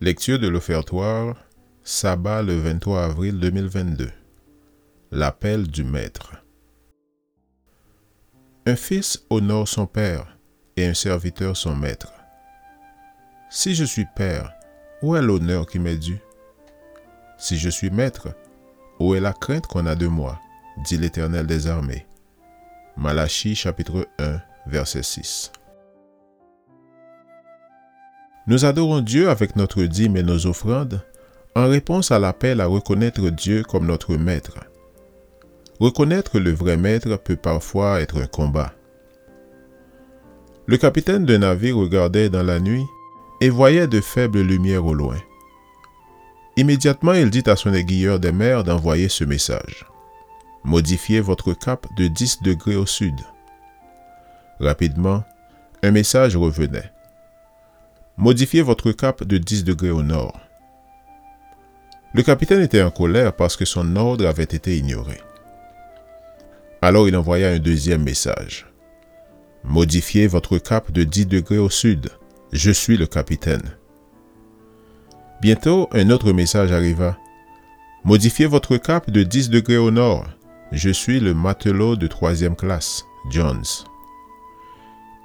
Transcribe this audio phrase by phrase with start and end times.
[0.00, 1.34] Lecture de l'offertoire,
[1.82, 4.12] sabbat le 23 avril 2022.
[5.10, 6.36] L'appel du Maître.
[8.64, 10.38] Un fils honore son père
[10.76, 12.12] et un serviteur son maître.
[13.50, 14.52] Si je suis père,
[15.02, 16.20] où est l'honneur qui m'est dû?
[17.36, 18.28] Si je suis maître,
[19.00, 20.38] où est la crainte qu'on a de moi?
[20.84, 22.06] dit l'Éternel des armées.
[22.96, 25.50] Malachie chapitre 1 verset 6.
[28.48, 31.02] Nous adorons Dieu avec notre dîme et nos offrandes
[31.54, 34.56] en réponse à l'appel à reconnaître Dieu comme notre maître.
[35.80, 38.72] Reconnaître le vrai maître peut parfois être un combat.
[40.66, 42.86] Le capitaine d'un navire regardait dans la nuit
[43.42, 45.18] et voyait de faibles lumières au loin.
[46.56, 49.84] Immédiatement, il dit à son aiguilleur des mers d'envoyer ce message.
[50.64, 53.20] Modifiez votre cap de 10 degrés au sud.
[54.58, 55.22] Rapidement,
[55.82, 56.90] un message revenait.
[58.18, 60.36] Modifiez votre cap de 10 degrés au nord.
[62.14, 65.20] Le capitaine était en colère parce que son ordre avait été ignoré.
[66.82, 68.66] Alors il envoya un deuxième message.
[69.62, 72.10] Modifiez votre cap de 10 degrés au sud.
[72.50, 73.76] Je suis le capitaine.
[75.40, 77.16] Bientôt, un autre message arriva.
[78.02, 80.26] Modifiez votre cap de 10 degrés au nord.
[80.72, 83.64] Je suis le matelot de troisième classe, Jones.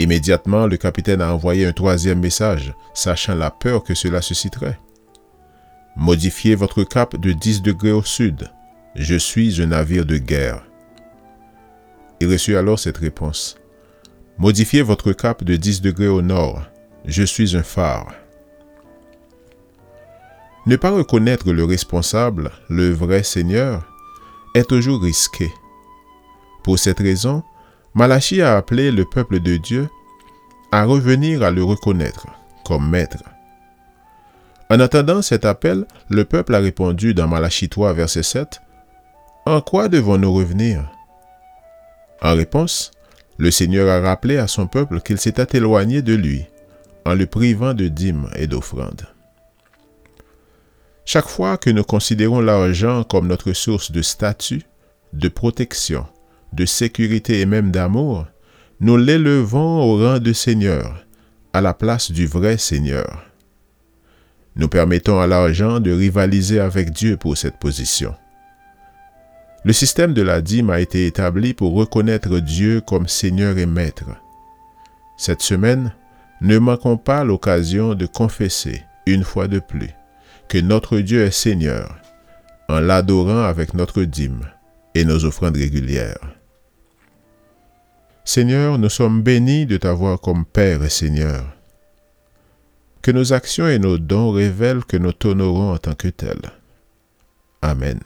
[0.00, 4.80] Immédiatement, le capitaine a envoyé un troisième message, sachant la peur que cela susciterait.
[5.94, 8.50] Modifiez votre cap de 10 degrés au sud.
[8.94, 10.64] Je suis un navire de guerre.
[12.18, 13.58] Il reçut alors cette réponse.
[14.38, 16.62] Modifiez votre cap de 10 degrés au nord.
[17.04, 18.14] Je suis un phare.
[20.64, 23.86] Ne pas reconnaître le responsable, le vrai Seigneur,
[24.54, 25.52] est toujours risqué.
[26.64, 27.42] Pour cette raison,
[27.94, 29.88] Malachie a appelé le peuple de Dieu
[30.70, 32.28] à revenir à le reconnaître
[32.64, 33.24] comme maître.
[34.70, 38.60] En attendant cet appel, le peuple a répondu dans Malachie 3, verset 7,
[39.44, 40.88] En quoi devons-nous revenir?
[42.22, 42.92] En réponse,
[43.38, 46.44] le Seigneur a rappelé à son peuple qu'il s'était éloigné de lui
[47.04, 49.08] en le privant de dîmes et d'offrandes.
[51.04, 54.62] Chaque fois que nous considérons l'argent comme notre source de statut,
[55.12, 56.06] de protection,
[56.52, 58.26] de sécurité et même d'amour,
[58.80, 61.04] nous l'élevons au rang de Seigneur,
[61.52, 63.24] à la place du vrai Seigneur.
[64.56, 68.14] Nous permettons à l'argent de rivaliser avec Dieu pour cette position.
[69.64, 74.10] Le système de la dîme a été établi pour reconnaître Dieu comme Seigneur et Maître.
[75.18, 75.92] Cette semaine,
[76.40, 79.90] ne manquons pas l'occasion de confesser, une fois de plus,
[80.48, 81.98] que notre Dieu est Seigneur,
[82.70, 84.46] en l'adorant avec notre dîme
[84.94, 86.29] et nos offrandes régulières.
[88.24, 91.44] Seigneur, nous sommes bénis de t'avoir comme Père et Seigneur.
[93.02, 96.52] Que nos actions et nos dons révèlent que nous t'honorons en tant que tels.
[97.62, 97.98] Amen.